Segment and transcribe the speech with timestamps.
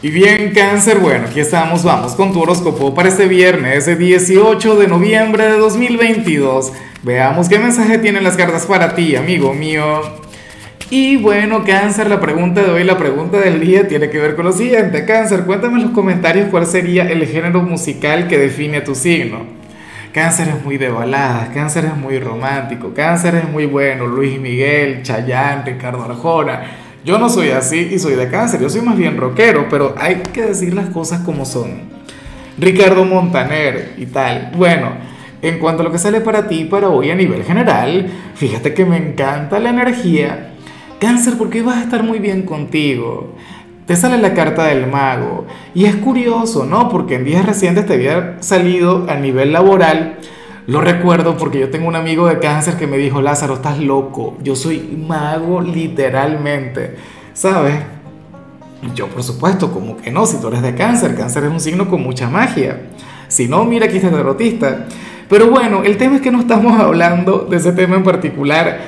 [0.00, 4.76] Y bien, cáncer, bueno, aquí estamos, vamos con tu horóscopo para este viernes, ese 18
[4.76, 6.72] de noviembre de 2022.
[7.02, 10.00] Veamos qué mensaje tienen las cartas para ti, amigo mío.
[10.88, 14.44] Y bueno, cáncer, la pregunta de hoy, la pregunta del día tiene que ver con
[14.44, 15.04] lo siguiente.
[15.04, 19.46] Cáncer, cuéntame en los comentarios cuál sería el género musical que define a tu signo.
[20.12, 25.02] Cáncer es muy de baladas, cáncer es muy romántico, cáncer es muy bueno, Luis Miguel,
[25.02, 26.87] Chayanne, Ricardo Arjona.
[27.04, 30.16] Yo no soy así y soy de cáncer, yo soy más bien rockero, pero hay
[30.16, 31.82] que decir las cosas como son.
[32.58, 34.50] Ricardo Montaner y tal.
[34.56, 34.90] Bueno,
[35.40, 38.84] en cuanto a lo que sale para ti para hoy a nivel general, fíjate que
[38.84, 40.54] me encanta la energía.
[40.98, 43.34] Cáncer, porque vas a estar muy bien contigo.
[43.86, 45.46] Te sale la carta del mago.
[45.74, 46.88] Y es curioso, ¿no?
[46.88, 50.18] Porque en días recientes te había salido a nivel laboral
[50.68, 54.36] lo recuerdo porque yo tengo un amigo de cáncer que me dijo, Lázaro, estás loco,
[54.42, 56.94] yo soy mago literalmente,
[57.32, 57.76] ¿sabes?
[58.94, 61.88] Yo por supuesto, como que no, si tú eres de cáncer, cáncer es un signo
[61.88, 62.82] con mucha magia.
[63.28, 64.84] Si no, mira aquí está derrotista.
[65.30, 68.80] Pero bueno, el tema es que no estamos hablando de ese tema en particular.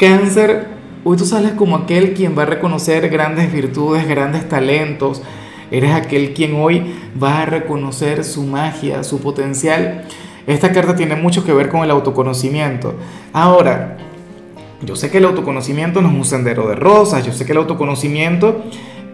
[0.00, 0.66] Cáncer,
[1.04, 5.22] hoy tú sales como aquel quien va a reconocer grandes virtudes, grandes talentos.
[5.70, 10.06] Eres aquel quien hoy va a reconocer su magia, su potencial.
[10.46, 12.94] Esta carta tiene mucho que ver con el autoconocimiento.
[13.32, 13.96] Ahora,
[14.82, 17.58] yo sé que el autoconocimiento no es un sendero de rosas, yo sé que el
[17.58, 18.64] autoconocimiento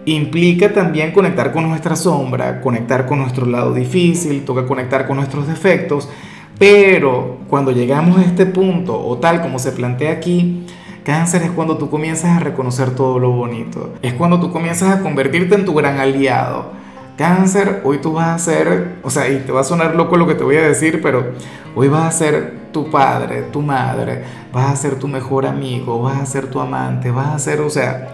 [0.05, 5.47] implica también conectar con nuestra sombra, conectar con nuestro lado difícil, toca conectar con nuestros
[5.47, 6.07] defectos,
[6.57, 10.65] pero cuando llegamos a este punto, o tal como se plantea aquí,
[11.03, 15.01] cáncer es cuando tú comienzas a reconocer todo lo bonito, es cuando tú comienzas a
[15.01, 16.71] convertirte en tu gran aliado
[17.17, 20.27] Cáncer, hoy tú vas a ser, o sea, y te va a sonar loco lo
[20.27, 21.31] que te voy a decir, pero
[21.75, 24.21] hoy vas a ser tu padre, tu madre,
[24.53, 27.71] vas a ser tu mejor amigo, vas a ser tu amante, vas a ser, o
[27.71, 28.09] sea,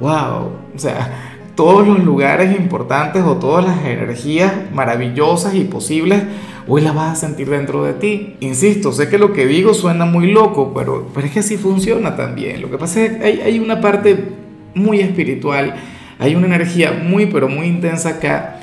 [0.00, 6.20] wow, o sea, todos los lugares importantes o todas las energías maravillosas y posibles,
[6.66, 8.36] hoy las vas a sentir dentro de ti.
[8.40, 12.16] Insisto, sé que lo que digo suena muy loco, pero, pero es que así funciona
[12.16, 12.62] también.
[12.62, 14.32] Lo que pasa es que hay, hay una parte
[14.74, 15.74] muy espiritual
[16.20, 18.60] hay una energía muy, pero muy intensa acá.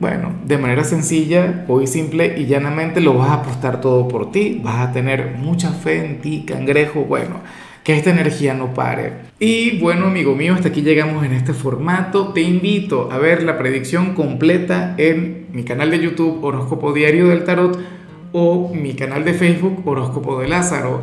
[0.00, 4.60] Bueno, de manera sencilla, hoy simple y llanamente lo vas a apostar todo por ti,
[4.62, 7.40] vas a tener mucha fe en ti, cangrejo, bueno,
[7.84, 9.12] que esta energía no pare.
[9.38, 12.32] Y bueno, amigo mío, hasta aquí llegamos en este formato.
[12.32, 17.44] Te invito a ver la predicción completa en mi canal de YouTube Horóscopo Diario del
[17.44, 17.78] Tarot
[18.32, 21.02] o mi canal de Facebook Horóscopo de Lázaro.